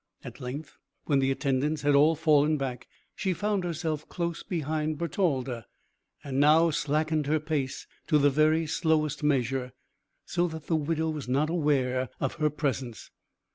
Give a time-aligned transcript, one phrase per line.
[0.23, 5.67] At length, when the attendants had all fallen back, she found herself close behind Bertalda,
[6.23, 9.73] and now slackened her pace to the very slowest measure,
[10.25, 13.11] so that the widow was not aware of her presence.